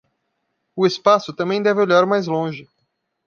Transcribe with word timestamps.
O 0.75 0.87
espaço 0.87 1.31
também 1.31 1.61
deve 1.61 1.79
olhar 1.79 2.07
mais 2.07 2.25
longe 2.25 2.67